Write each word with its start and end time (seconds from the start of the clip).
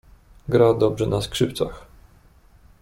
"Gra 0.49 0.73
dobrze 0.73 1.07
na 1.07 1.21
skrzypcach." 1.21 1.85